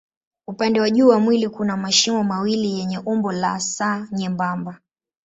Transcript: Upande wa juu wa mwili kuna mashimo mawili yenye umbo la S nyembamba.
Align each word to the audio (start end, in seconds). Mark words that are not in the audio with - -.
Upande 0.47 0.81
wa 0.81 0.89
juu 0.89 1.07
wa 1.07 1.19
mwili 1.19 1.49
kuna 1.49 1.77
mashimo 1.77 2.23
mawili 2.23 2.71
yenye 2.79 2.99
umbo 2.99 3.31
la 3.31 3.55
S 3.57 3.81
nyembamba. 4.11 4.79